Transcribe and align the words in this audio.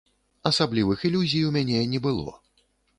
Асаблівых 0.49 1.05
ілюзій 1.11 1.45
у 1.53 1.55
мяне 1.61 1.87
не 1.95 2.05
было. 2.11 2.39